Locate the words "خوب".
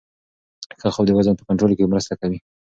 0.93-1.05